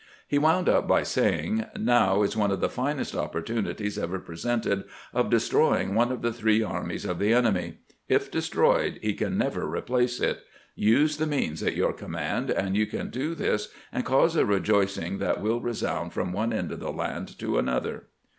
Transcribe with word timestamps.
He 0.27 0.39
wound 0.39 0.67
up 0.67 0.87
by 0.87 1.03
saying: 1.03 1.63
"Now 1.77 2.23
is 2.23 2.35
one 2.35 2.49
of 2.49 2.59
the 2.59 2.69
finest 2.71 3.15
opportunities 3.15 3.99
ever 3.99 4.17
presented 4.17 4.85
of 5.13 5.29
destroying 5.29 5.93
one 5.93 6.11
of 6.11 6.23
the 6.23 6.33
three 6.33 6.63
armies 6.63 7.05
of 7.05 7.19
the 7.19 7.31
enemy. 7.35 7.77
If 8.09 8.31
destroyed, 8.31 8.97
he 9.03 9.13
can 9.13 9.37
never 9.37 9.63
replace 9.67 10.19
it. 10.19 10.39
Use 10.73 11.17
the 11.17 11.27
means 11.27 11.61
at 11.61 11.75
your 11.75 11.93
command, 11.93 12.49
and 12.49 12.75
you 12.75 12.87
can 12.87 13.11
do 13.11 13.35
this, 13.35 13.69
and 13.91 14.03
cause 14.03 14.35
a 14.35 14.43
rejoicing 14.43 15.19
that 15.19 15.37
wiU 15.37 15.63
resound 15.63 16.13
from 16.13 16.33
one 16.33 16.51
end 16.51 16.71
of 16.71 16.79
the 16.79 16.91
land 16.91 17.37
to 17.37 17.59
another." 17.59 18.05